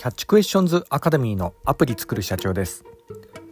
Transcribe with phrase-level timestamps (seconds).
[0.00, 2.84] キャッチクエスチョンズアカデミーのアプリ作る社長です、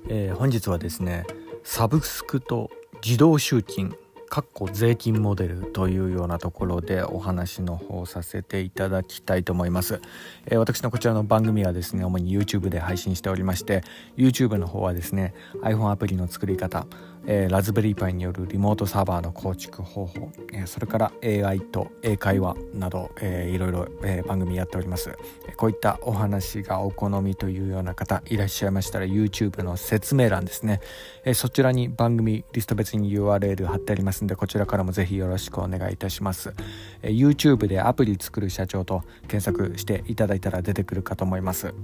[0.09, 1.27] えー、本日はですね
[1.63, 2.71] サブスクと
[3.05, 3.95] 自動集金
[4.31, 10.01] かっこ税金モデルというようなところでお話の方させていただきたいと思います、
[10.47, 13.83] えー、私のこちらの番組はですね主に YouTube で配信しておりまして
[14.17, 16.87] YouTube の方はですね iPhone アプリの作り方
[17.31, 25.15] えー、ラズベリーパイによるリモートサーバーの構築方法、えー、それから AI と英会話など、えー、いろいろ、え、番組やっております。
[25.59, 30.81] こういったお話がお好みというような方いらっしゃいましたら YouTube の説明欄ですね、
[31.25, 36.55] え、そちらに番組リスト別に URL 貼ってありますのでこちらからもぜひよろしくお願いいたします、
[37.03, 41.75] え、YouTube でアプリ作る社長と検索していただいたら出てくるかと思います。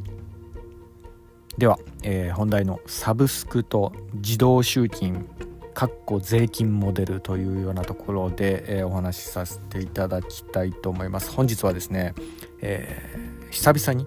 [1.59, 5.29] では、えー、本題のサブスクと自動集金
[5.73, 11.31] かっこ税金モデルというようなところで、えー、お話しさせていただきたいと思います。
[11.31, 12.15] 本日はですね、
[12.61, 14.07] えー、久々に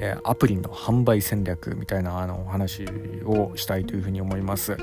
[0.00, 2.86] えアプリの販売戦略みたいなあのお話
[3.24, 4.78] をしたいというふうに思います。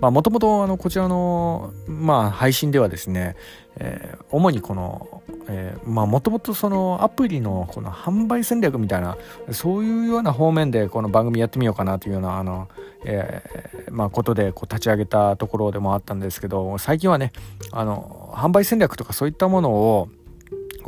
[0.00, 3.34] もともとこちらの、まあ、配信ではですね、
[3.76, 9.16] えー、主にこの、えー、まあもともとそのアプリのこの販売戦略みたいな
[9.52, 12.68] そういうような方面でこの番組やってみようかなというようなあの、
[13.04, 17.32] えー、まあことでこう立ち上げたところでもあったんですけど最近はね
[17.72, 20.08] あの販売戦略とかそういったものを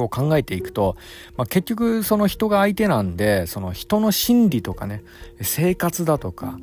[0.00, 0.96] こう考えていくと、
[1.36, 5.02] まあ、結局その人が相手なんでその人の心理とかね
[5.42, 6.58] 生活だとか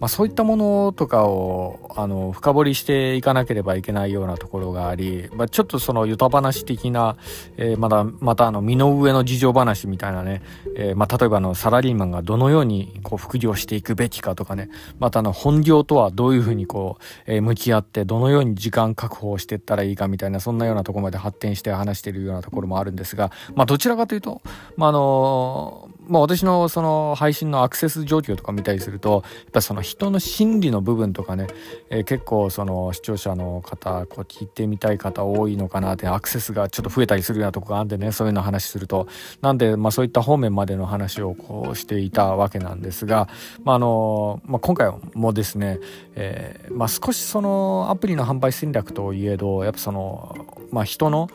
[0.00, 7.16] まあ、そういったものとかをあの深掘りしていかなければいけないようなところがあり、まあ、ちょっとそのゆた話的な、
[7.56, 10.42] えー、まだまたあの身の上の事情話みたいなね、
[10.76, 24.42] えー、まあ、例えばのサラリーマンがどのようにこう副業していくべきかとかねまたあの本業とはどういうふうにこう、えー、向き合ってどのように時間確保していったらいいかみたいなそんなようなところまで発展して話しているようなところもあるんですが、まあ、どちらかというと、
[24.76, 31.46] まあ、あのまあ、私のその配信のアクセス状況とか見たりするとやっぱその人の心理の部分とかね、
[31.90, 39.06] えー、結構その視聴者の方こう聞いてみたい方多いのかなってアクセスがちょっと増えたりするようなとこがあるんでねそういうの話すると。
[39.42, 43.28] なんで、まあ、そういった方面までの話をこうしていたわけなんですが、
[43.64, 45.78] まああのまあ、今回もですね、
[46.14, 50.36] えーまあ、少しそのアプリの販売戦略といえどやっぱその、
[50.72, 51.28] まあ、人の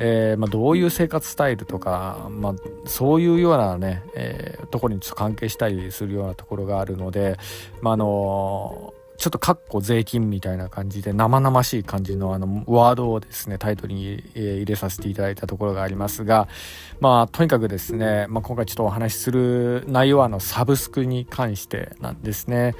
[0.00, 2.54] えーまあ、どういう生活スタイルとか、まあ、
[2.86, 7.36] そういうようなね、えー、ところにちょっと関係したりするようなところがあるので、
[7.82, 16.46] まあ、あのちょっとかっこ税金みたいな感じで生々しい感じのあのワードをですねタイトルに入れさせていただいたところがありますが
[17.00, 22.74] まあとにかくですね、まあ、今回ちょっとお話しする内容はあのサブスクに関してなんですね。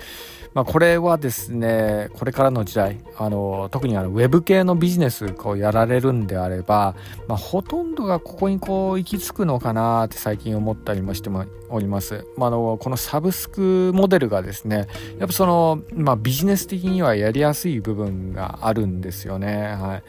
[0.55, 6.97] まあ、これはですねこれからの時代あの特にあのウェブ系のビジネスこうやられるんであれば、
[7.29, 11.31] まあ、ほとんどがここにこう行き着くのかなって最近思ったりもして
[11.69, 14.89] おります、まあ、のこのサブスクモデルがですね
[15.19, 19.75] やっぱその、まあ、ビジネス的にはやりやすい部分があるんですよね。
[19.81, 20.03] はい。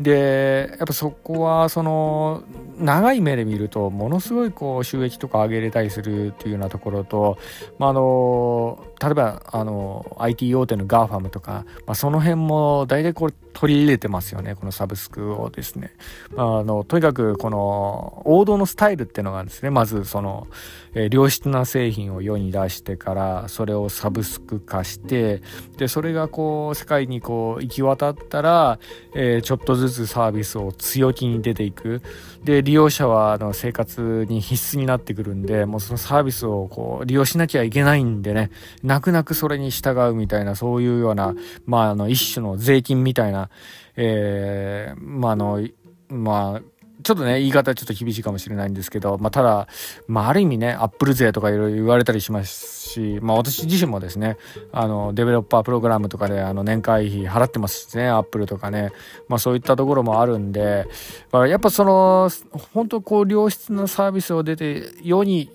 [0.00, 2.44] でやっぱそこはその
[2.78, 7.38] 長い目で見るとものすごいこう収益とか上げれたりするっていうようなところと、
[7.78, 15.94] まあ、あの例えばあの IT 大手の GAFAM とか、まあ、その辺も大体これ取り入れてますよねこのサブスクをですね、
[16.34, 20.46] まあ、あのとにかくこの王道のスタイルっていうのがですねまずその、
[20.92, 25.40] えー、良質な製品を世に出してからそれをサブスク化して
[25.78, 28.78] でそれがこう世界にこう行き渡ったら、
[29.14, 32.02] えー、ちょっとずつサービスを強気に出ていく。
[32.44, 38.50] で利用者はあの生活に必須になってくるんでもうそのサービスをこう利用しなきゃいけないんでね
[38.84, 41.34] 泣く泣くそれに従うみたいなそういうような、
[41.66, 43.45] まあ、あの一種の税金みたいな
[43.96, 45.66] えー、まあ、あの、
[46.08, 46.76] まあ、
[47.06, 49.68] ちょっとね、言い方ちょっと厳しいかもしれないんですけど、まあ、ただ、
[50.08, 54.38] まあ、ある意味ね、アップル税とかいろいろ言われたりしますし、まあ、私自身もですね、
[54.72, 58.90] あの、デベロッパープログラムとかで、あの、年会費払ってますしね、アップルとかね、
[59.28, 60.88] まあ、そういったところもあるんで、
[61.30, 62.28] まあ、やっぱその、
[62.74, 65.48] 本当こう、良質なサービスを出て、世に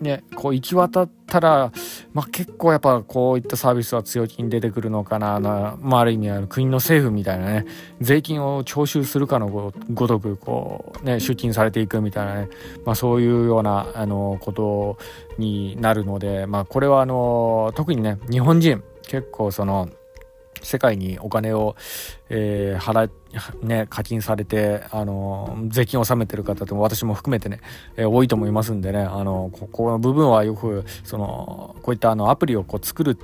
[0.00, 1.72] ね、こう行き渡ったら、
[2.12, 5.40] まあ、結構やっぱこういったサービスは強気に出てくるのかな、
[5.80, 7.66] まあ、ある意味あの国の政府みたいなね、
[8.00, 12.48] 税金を徴収するかのごとく、こう、ね、出金されていくみたいなね、
[12.84, 14.98] まあ、そういうような、あの、こと
[15.38, 19.88] になるので、まあ、これはあの、特にね、日本人、結構その、
[20.62, 21.76] 世界にお金を、
[22.28, 23.10] えー、払
[23.62, 27.60] ね、課金されて、あの、税金を納めてる方って私も含めてね、
[27.96, 33.18] えー、多いと思いますんでね、あの、ここの部分はよく、その、こういったあのアプリをこう作る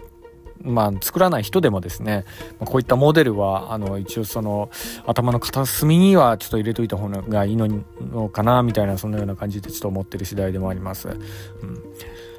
[0.64, 2.24] まあ、作らない人でもですね、
[2.60, 4.70] こういったモデルは、あの、一応その、
[5.06, 11.08] 頭の片隅にはちょっと入れといた方がいいのかな、みたいな、そんなような感じでちょっと思ってる次第でもあります。
[11.08, 11.18] うん、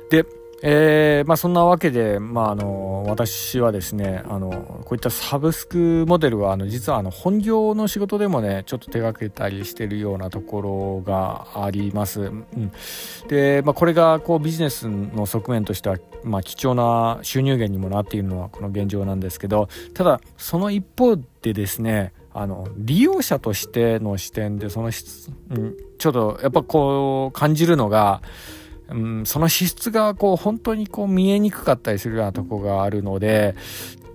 [0.10, 0.26] で、
[0.66, 12.22] えー、まあそんなわけで、まああの、私はですね、あの、こういったサブスクモデルは、あの、実はあの、本業の仕事でもね、ちょっと手がけたりしてるようなところがあります。
[12.22, 12.72] うん。
[13.28, 28.22] で、まあこれが、こう、ビジネスの側面としては、まあ貴重な収入源にもなっているのはこの現状なんですけど、ただ、その一方でですね、あの、利用者としての視点で、その、うん、ちょっと、やっぱこう、感じるのが、
[28.90, 33.56] うん、その資質がこう本当にこう見えにくかったりするようなとこがあるので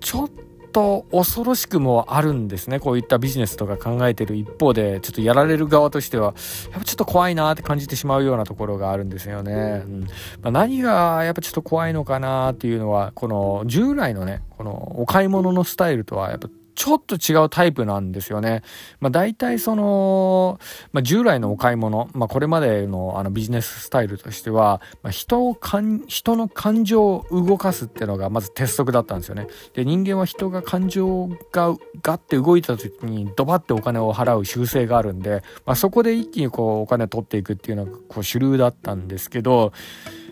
[0.01, 0.31] ちょっ
[0.73, 2.79] と恐ろしくもあるんですね。
[2.79, 6.35] こういったビジネスとか考えてる一方でちょっとやられる側としては
[6.71, 10.01] やっぱちょっと怖いなって感じてしまうようなところがあるんですよね、うん。
[10.43, 16.49] まあ、何がやっぱちょっと怖いのかなっていうのはこの従来のねこのお買い物のスタイルとはやっぱ
[16.79, 18.63] ちょっと違うタイプなんですよね。
[19.01, 20.61] まあ大体その、
[20.93, 29.49] まあ従来のお買い物、まあこれまでのあのビジネススタイルとしては、まあ、人をかん、人の感情を動かすっていうのがまず鉄則だったんですよね。
[29.75, 39.73] で、人間は人が感情がガッて動いた時にドバってお金を払う習性があるんで、まあそこで一気にこうお金取っていくっていうのがこう主流だったんですけど、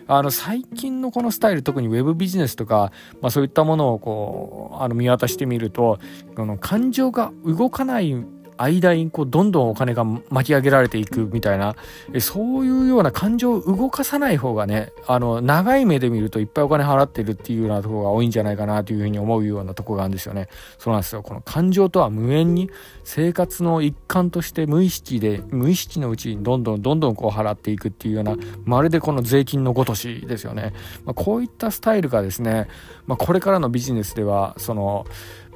[0.07, 5.99] あの最近のこのスタイル特にウェブビジネスとか、まあ、そういったものをこうあの見渡してみると
[6.35, 8.15] この感情が動かない
[8.57, 11.75] 間にこうどんどんお金が巻き上げられていくみたいな。
[12.19, 20.47] そういうような感情を動かさない方がねあの長い目で見るといっぱいお金払ってるっていうようなところが多いんじゃないかなというふうに思うようなとこがあるんですよね。
[20.77, 21.23] そうなんですよ。
[21.23, 22.69] この感情とは無縁に
[23.03, 30.73] 生活の一環として無意識で無意識のうちにどんどんどんどんこう払っていくっていうようなまるでこの税金のごとしですよね、
[31.05, 32.67] まあ、こういったスタイルがですね、
[33.07, 35.05] まあ、これからのビジネスではその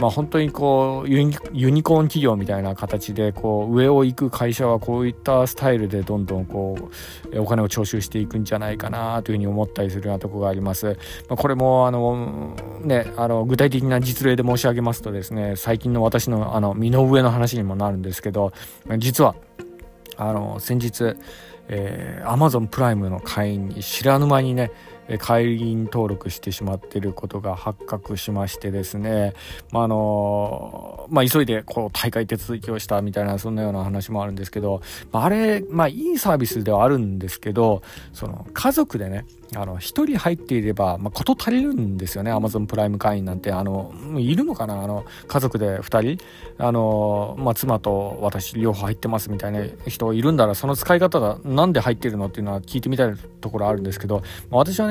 [0.02, 1.34] まあ、本当にこうユニ
[1.84, 6.90] コーン企業みたいな形でこう上を行く会社はこういったスタイルでどんどんこ
[7.32, 10.98] うお金を徴収していくんじゃないかなというふうに思ったりするようなところがあります。
[11.30, 18.54] まあ、これもあの、ね、あの具体的な実例で申し上げますとですね最近の私のあの身の上の話にもなるんですけど
[18.98, 19.36] 実は
[20.18, 21.16] あの先日、
[21.68, 24.72] えー、Amazon プライムの会員に知らぬ間にね
[25.20, 29.34] 会員登録してしまっていることが発覚しましてですね、
[29.72, 34.82] まあ、の、まあ、急いでこう大会手続きをしたみたいなそんなような話もあるんですけど、
[35.12, 37.82] まあれ、まあ、いいサービスではあるんですけど、
[38.14, 42.32] その家族でね、あの、一人入っていれば、まあ、こと足りるんですよね。
[42.32, 44.82] アマゾンプライム会員なんて、あの、いるのかな？
[44.82, 46.18] あの、家族で二人、
[46.58, 54.20] あの、まあ、妻と私両方入ってますみたいな人いるんだら、その使い方がなんで入ってるのっていうのは聞いてみたいところあるんですけど、
[54.50, 54.91] まあ、私は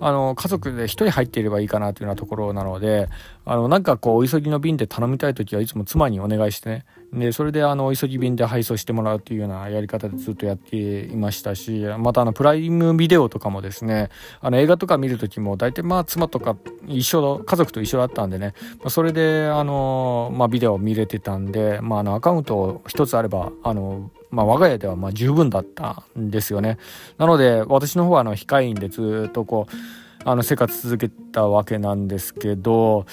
[0.00, 3.08] あの、家族で一人入っていればいいかなというようなところなので、
[3.44, 14.10] あの、なんかこう、お急ぎの便で頼みたい時はいつも妻にお願いしてね、で、それであの、お急ぎ便で配送してもらうっていうようなやり方でずっとやっていましたし、またあの、プライムビデオとかもですね、
[14.40, 16.56] あの、映画とか見る時も大体まあ、妻とか
[16.86, 18.54] 一緒、家族と一緒だったんでね、
[18.84, 26.78] まそれであの、まあ、ビデオ見れてたんで、まあ、あの、アカウント一つあれば、あの、まあ、我が家ではまあ十分だったんですよね。
[27.16, 29.74] なので、私の方はあの、控えんでずっとこう、
[30.24, 33.06] あの生活続けたわけなんですけど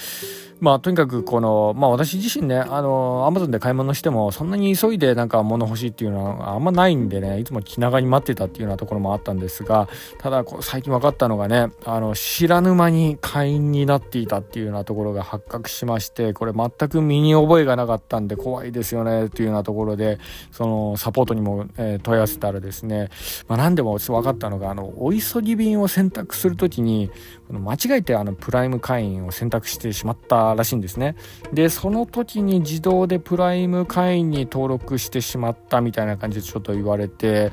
[0.60, 20.18] まあとにかくこのまあ私自身ねあのアマゾンで買い物してもそんなに急いでなんか物欲しいっていうのはあんまないんでねいつも気長に待ってたっていうようなところもあったんですがただこう最近分かったのがねあの知らぬ間に会員になっていたっていうようなところが発覚しましてこれ全く身に覚えがなかったんで怖いですよねっていうようなところで
[20.52, 23.10] そのサポートにも、えー、問い合わせたらですね、
[23.48, 27.10] まあ、何でも分かったのがあのお急ぎ便を選択するときに
[27.50, 31.16] 間違えてあのプライム会員を選択してしまったらしいんですね。
[31.52, 37.52] でその時に自動でプライム会員に登録してしまったみたいな感じでちょっと言われて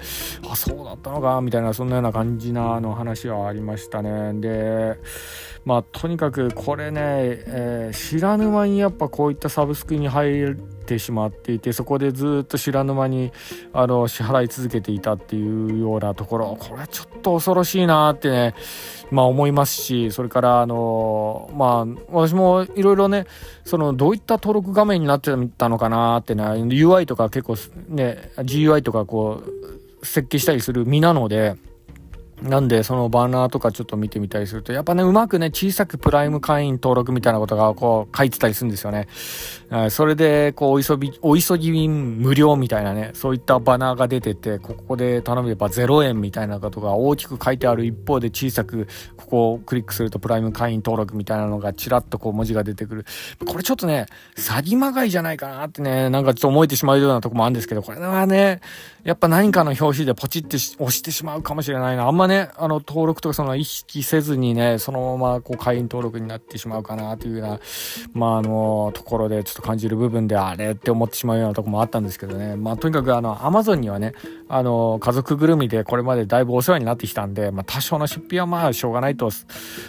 [0.50, 4.33] あそうだったのかみたいなそんなような感じなの話はありましたね。
[4.39, 4.97] で
[5.65, 13.31] まあとにかくこれね、えー、知らぬ間にやっぱこういったサブスクに入てしまっていてそこでずっと知らぬ間に
[13.73, 16.57] あの支払い続けていたっていうようなところ。
[16.59, 18.55] これはちょっと恐ろしいなってね
[19.11, 23.25] まあ思いますしそれからあのまあ私もいろいろね
[23.63, 27.55] そのどういった登録画面になってたのかなってね UI とか結構
[27.89, 29.43] ね GUI とかこ
[30.01, 31.55] う設計したりする身なので
[32.43, 39.07] なんで、そのバナーとかちょっと見てみたりすると、やっぱね、うまくね、小さくプライム会員登録みたいなことがこう書いてたりするんですよね。
[39.89, 53.05] それで、こう、お急ぎ、お急ぎ便無料みたいなね、そういったバナーが出てて、ここで頼めば0円みたいなことが大きく書いてある一方で小さく、ここをクリックするとプライム会員登録みたいなのがちらっとこう文字が出てくる。
[53.47, 58.62] これちょっとね、詐欺まがいじゃないかなってね、なんかちょっと思えてしまうようなとこもあるんですけど、これはね、
[59.03, 62.07] やっぱ何かの表紙でポチって押してしまうかもしれないな。
[62.07, 67.59] あんまね、ねあの、登録とかその意識せずにね、そのままこう会員登録になってしまうかなというような、
[68.13, 72.55] まああの、ところでちょっと感じる部分であれって思ってしまうようなとこもあったんですけどね。
[72.55, 74.13] まあとにかくあの、アマゾンにはね、
[74.55, 79.31] あの、家族ぐるみでこれまでだいぶお世話になってきたんで、まあ多少の出費はまあしょうがないと、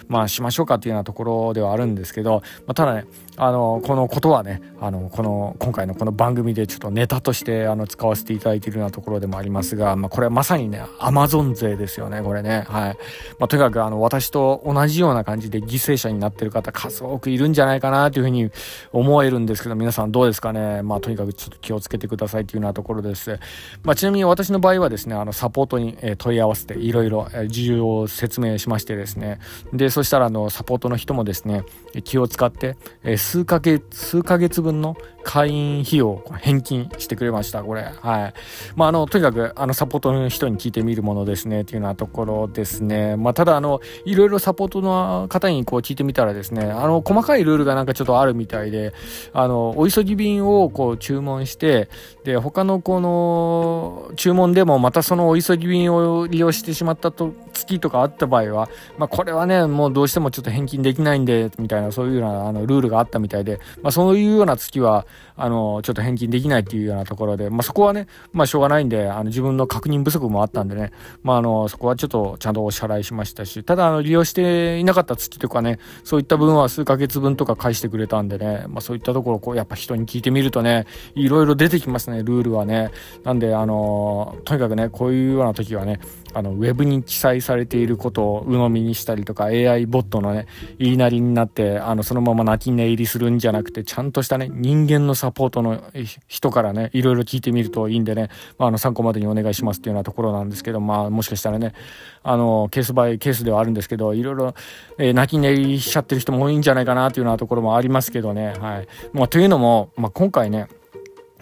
[0.09, 3.05] まあしましょうかっていうようなところではあるんですけど、まあただね、
[3.37, 12.65] あの、このことはね、あの、この、今回のこの番組でちょっとネタとしてあの使わせていただいているようなところでもありますが、まあこれはまさにね、アマゾン税ですよね、これね。
[12.67, 12.97] はい。
[13.39, 18.51] まあとにかくあの、私と同じような感じで犠牲者になってる方数多くいるんじゃないかなというふうに
[18.93, 20.81] 思えるんですけど、皆さんどうですかね。
[20.83, 23.39] まあとにかくちょっと気をつけてくださいというようなところです。
[23.83, 29.39] まあちなみに私の場合はですね、あの、サポートに問い合わせていろいろ事情を説明しましてですね、
[29.75, 31.65] で、そしたらあの、サポートの人もですね、
[32.05, 32.77] 気を使って、
[33.19, 37.83] 数ヶ月、数ヶ月分の会員費用返金してくれました、これ。
[37.83, 38.35] はい。
[38.77, 43.17] まあ、あの、とにかく、あの、サポートの人に聞いてみるものですね、っていうようなところですね。
[43.17, 48.93] まあ、ただ、あの、いろいろサポートの方にこう聞いてみたらですね、あの、細かいルールがなんかちょっとあるみたいで、
[49.33, 51.89] あの、お急ぎ便をこう注文して、
[52.25, 70.93] で、他のこの、注文でもまたそのお急ぎ便を利用してしまったと、月とかあった場合は、まあ、これはね、もうどうしてもちょっと返金できないんで、みたいな、そういうような、あの、ルールがあったみたいで、まあ、そういうような月は、あの、ちょっと返金できないっていうようなところで、まあ、そこはね、まあ、しょうがないんで、あの、自分の確認不足もあったんでね、
[71.23, 82.91] まあ、あの、そこはちょっとちゃんとお支払いしましたし、ただ、あの、利用していなかった月とかね、そういった分は数ヶ月分とか返してくれたんでね、まあ、そういったところ、こう、やっぱ人に聞いてみるとね、いろいろ出てきますね、ルールはね。
[83.25, 86.01] なんで、あの、とにかくね、こういうような時はね、
[86.35, 90.47] あの、ウェブに記載されていることを鵜呑みにしたりとか、AI ボットのね、
[90.79, 95.83] 言いなりになって、あの、そのまま泣き寝入りするんじゃなくて、ちゃんとしたね、人間のサポートの
[96.29, 101.75] 人からね、いろいろ聞いてみるといいんでね、まあ、あの、参考までにお願いしますっていうようなところなんですけど、まあ、もしかしたらね、
[102.23, 104.55] あの、ケースバイケースではあるんですけど、いろいろ、
[104.99, 108.89] えー、泣き寝入りしちゃってる人も多いんじゃないかなっていうようなところもありますけどね、はい。
[109.13, 110.69] まあ、というのも、まあ、今回ね、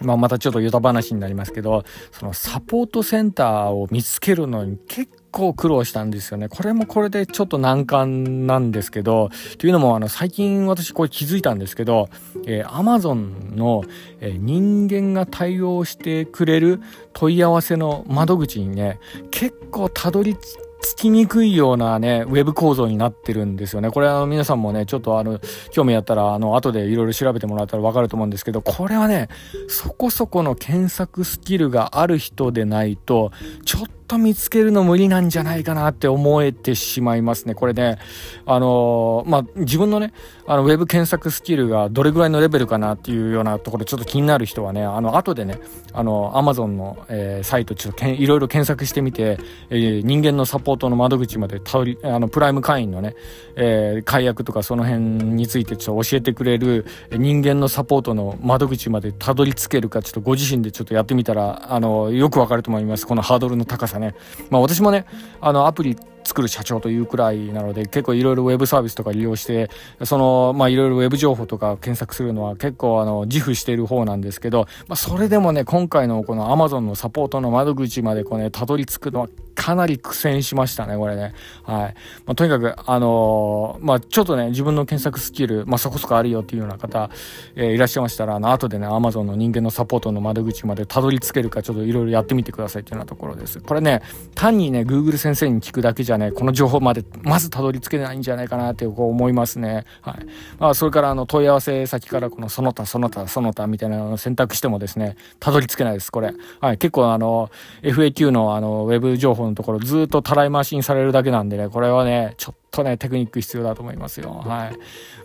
[0.01, 6.47] まあ、またちょっとヨタ話になりますけど、そのサポートセンターを見つけるのに結構苦労したんですよね。
[6.47, 12.07] これもこれでちょっと難関なんですけど、というのもあの最近私これ気づいたんですけど、
[12.45, 13.83] えー、Amazon の、
[14.21, 18.99] えー、人間が対応してくれる問い合わせの窓口にね、
[19.31, 20.37] 結構たどり
[20.83, 23.89] つきにくいようなね、ウェブ構造になってるんですよね。
[23.89, 25.39] これは皆さんもね、ちょっとあの、
[25.71, 29.29] 興味あったら、あの、後でいろいろ調べてもらったらわかると思うんですけど、これはね、
[29.67, 33.31] そこそこの検索スキルがある人でないと、
[33.65, 37.55] ちょっとと見つけるの無理なんじゃないかなって思えてしまいますね。
[37.55, 37.97] これね、
[38.45, 40.13] あのー、まあ、自分のね、
[40.45, 45.59] あの、ウェブ検索スキルがどれぐらいのレベルかなっていうようなところちょっと気になる人はね、あの、後でね、
[45.93, 49.37] あの、アマゾンの、えー、サイトちょっとけいろいろ検索してみて、
[49.69, 53.15] えー、人間のサポートの窓口までたり、あの、プライム会員のね、
[53.55, 63.07] え、解約とかその辺についてちょっと教えてくれる人間のサポートの窓口までたどり着けるか、ちょっとご自身でちょっとやってみたら、あの、よくわかると思います。
[63.07, 64.15] このハードルの高さね。
[64.49, 65.05] まあ私もね、
[65.41, 69.69] あのアプリ作る社長というくらいなので結構いろいろウェブサービスとか利用して
[70.03, 81.33] そのまあいろいろウェブ情報とか検索するのは結構あの自負している方なんですけど、まあ、それでもね今回のこの Amazon のサポートの窓口までこうねたどり着くのはかなり苦戦しましたねこれね
[81.63, 81.95] はい、
[82.25, 87.09] まあ、とにかくあのー、まあちょっとね自分の検索スキルまあそこそこあるよっていうような方、
[87.55, 94.01] えー、いらっしゃいましたらあの後でね Amazon の人間のサポートの窓口までたどり着けるかちょっといろいろやってみてくださいっていうようなところですこれね
[94.35, 99.85] 単にね Google 先生に聞くだけじゃねこの情報までまずたどり着けないんじゃないかなってこう思いますね。
[100.01, 100.25] はい。
[100.59, 106.33] まあ、それからあの問い合わせ先からこのその他その他その他みたいなのを選択してもですね、たどり着けないです、これ。
[106.59, 106.77] はい。
[106.77, 107.49] 結構あの、
[107.81, 114.31] FAQ のあの、ウェブ情報のところずっとたらい回しにされるだけなんでね、これはね、ちょっとね、テクニック必要だと思いますよ。
[114.31, 114.77] はい。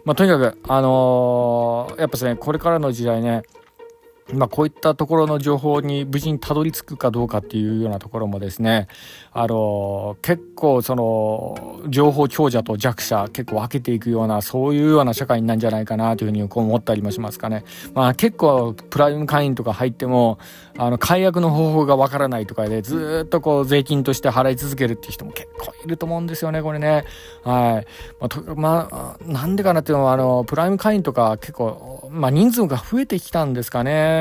[0.05, 3.43] まあ、とにかく、あのー、やっぱですね、これからの時代ね、
[4.33, 8.89] まあ、こういったところの情報に無事にたどり着くかどうかっていうようなところもですね、
[9.33, 17.65] あの、結構その、情報強者と弱者結構分けていくような、そういうような社会なんじゃないかなというふうに思ったりもしますかね。
[17.95, 20.39] まあ結構プライム会員とか入っても、
[20.77, 27.05] あの、解約の方法がわからないとかで、ずっとこう税金として払い続けるっていう人も結構いると思うんですよね、これね。
[27.45, 27.87] はい。
[28.21, 28.55] まあ、
[28.91, 34.18] まあ、なんでかなっていうのは、あの、プライム会員とか結構、まあ人数が増えてきたんですかね。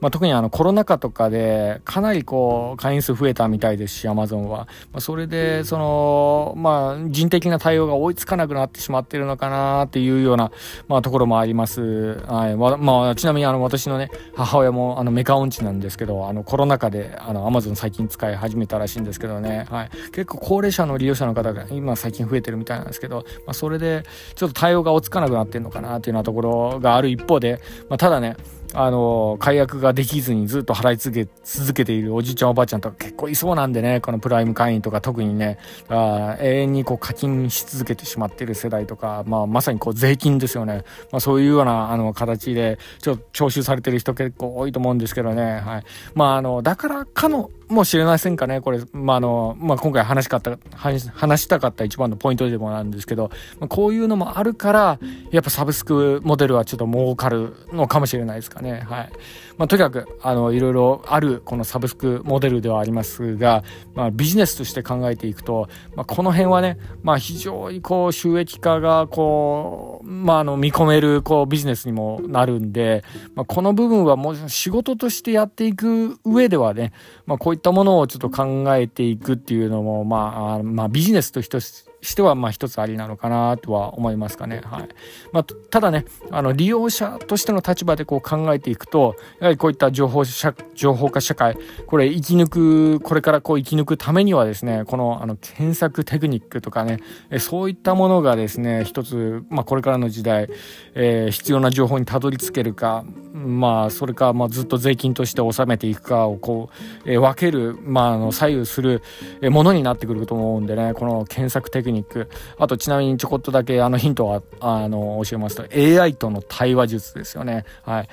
[0.00, 10.52] まあ、特にあのコロナ禍とかでかなりこう会員数増えたみたいですしアマゾンは、まあ、それでその、まあ、人的な対応が追いつかなくなってしまってるのかなっていうような、
[10.88, 12.56] まあ、ところもあります、はい。
[12.56, 24.04] まあ、ちなみにあの私のね母親もあのメカ音痴なんですけどあのコロナ禍であのアマゾン最近使い始めたらしいんですけどね、はい、結構高齢者の利用者の方が今最近増えてるみたいなんですけど、まあ、それで
[24.34, 28.36] ちょっと対応が追いつかなくなってるのかなっていうようなところがある一方で、まあ、ただね
[28.74, 35.58] あの、解約ができずにずっと払い続け、続けているおじいちゃんおばあちゃんとか結構いそうなんでね、このプライム会員とか特にね、
[35.88, 40.84] あ永遠にこう課金し続けてしまっている世代とか、まあまさにこう税金ですよね。
[41.10, 45.84] まあそういうようなあの形で、ちょっと徴収されてる人結構多いと思うんですけどね、はい。
[46.14, 54.98] まああの、だからかの、もしれませんかね、これ、まあ、あの、まあ、今回話しかった、話したかった一番のポイントでもなんですけど、まあ、こういうのもあるから、
[55.30, 58.84] やっぱサブスクモデルはちょっと儲かるのかもしれないですかね。
[58.88, 59.12] はい。
[59.56, 63.62] まあ、とにかく、あの、いろいろある、このサブスクモデルではありますが、
[63.94, 76.92] まあ、ビジネスとして考えていくと、まあ、この辺はね、まあ、非常にこう、収益化が、こう、まあ、あの、見込める、こう、ビジネスにもなるんで、まあ、この部分はもう仕事としてやっていく上ではね、
[77.26, 84.60] まあ、こういっったものをちょっと考えていくっていうのも、まあ、まあ、ビジネスとしてしては、まあ一つありなのかなとは思いますかね。
[84.64, 84.88] はい。
[85.32, 96.98] まあ、ただね、あの、利用者としての立場でこう考えていくと、やはりこういった情報社、情報化社会、これ生き抜く、これからこう生き抜くためにはですね、この、あの、検索テクニックとかね、
[97.38, 100.48] そういったものがですね、一つ、まあこれからの時代、
[100.94, 106.70] えー、必要な情報にたどり着けるか、まあ、それか、まあ、ずっと税金として納めていくかをこ
[107.04, 109.02] う、えー、分ける、まあ、あの左右する
[109.42, 112.28] ものになってくると思うんでねこの検索テクニック。
[112.58, 117.64] あとちなみにちょこっとだけあのヒントはあの教えますと AI との対話術ですよね。
[117.82, 118.08] はい。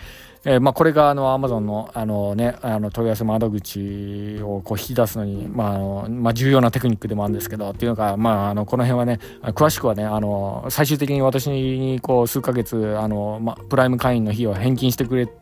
[0.50, 15.34] えー、まあ、これがあのアマゾンのあの、ね、あの問い合わせ窓口をこう引き出すのに、まああのまあ、重要なテクニックでもあるんですけどっていうのが、まあ、あのこの辺はね詳しくはねあの最終的に私にこう数ヶ月あの、まあ、プライム会員の費用を返金してくれて、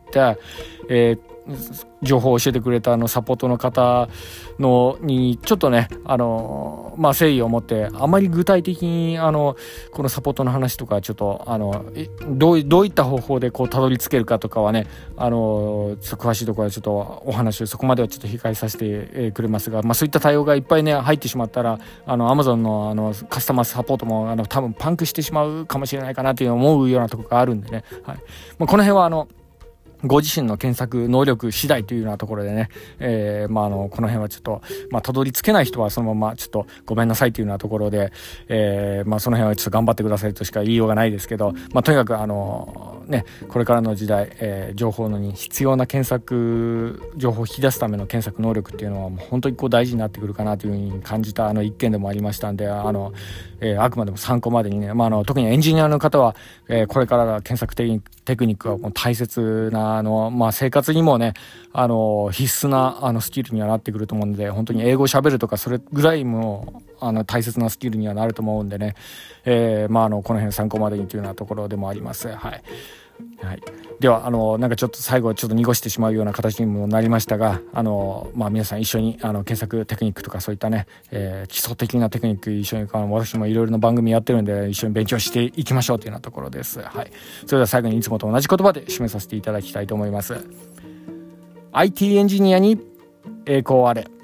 [0.88, 1.36] えー
[2.02, 4.08] 情報を教えてくれたあのサポートの方
[4.58, 9.56] のにちょっとねあのまあ誠意を持ってあまり具体的にあの
[9.92, 11.84] このサポートの話とかちょっとあの
[12.28, 28.16] どういった方法でこうたどり着けるかとかはねあの詳しいところはちょっとお話をそこまではちょっと控えさせてくれますが、まあ、そういった対応がいっぱいね入ってしまったらあの Amazon のあのカスタマーサポートもあの多分パンクしてしまうかもしれないかなという思うようなところがあるんでね、はい。
[28.58, 29.28] まあ、この辺はあの
[30.04, 38.12] ご自身の検索能力次第というようなところでね、えー、まあ、あの、この辺はちょっと、まあ、たどり着けない人はそのままちょっとごめんなさいというようなところで、
[38.48, 53.12] えー、まあ、その辺はちょっと頑張ってくださいとしか言いようがないですけど、まあ、とにかくあの、ね、これからの時代、えー、情報のに必要な検索、情報を引き出すための検索能力っていうのはもう本当にこう大事になってくるかなというふうに感じたあの一件でもありましたんで、あの、
[53.60, 56.34] えー、あくまでも参考までにね、まあ、あの、特にエンジニアの方は、
[56.68, 61.32] えー、これから検索テクニックテクニックはもう大切な、あの、まあ、生活にもね、
[61.72, 68.96] あの、必須な、あの、スキルにはなってくると思うんで、本当に英語喋るとか、それぐらいも、あの、大切なスキルにはなると思うんでね、
[69.44, 72.28] えー、まあ、あの、この辺参考までにというようなところでもあります。
[72.28, 72.62] はい。
[73.42, 73.62] はい、
[74.00, 86.80] ではあのなんかちょっと最後ちょっと濁してしまうような形にもなりましたがあの、まあ、皆さん一緒にあの検索テクニックとかそういったね、えー、基礎的なテクニック一緒にあの私もいろいろな番組やってるんで一緒に勉強していきましょうというようなところです。
[86.80, 87.12] はい、
[87.46, 90.36] それでは最後にいつもと同じ言葉で締めさせていただきたいと思います。
[91.72, 92.80] IT エンジニアに
[93.46, 94.15] 栄光あれ。